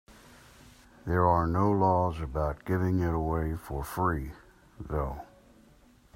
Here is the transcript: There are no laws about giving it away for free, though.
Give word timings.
There 1.05 1.27
are 1.27 1.45
no 1.45 1.69
laws 1.69 2.21
about 2.21 2.65
giving 2.65 3.01
it 3.01 3.13
away 3.13 3.55
for 3.55 3.83
free, 3.83 4.31
though. 4.79 5.21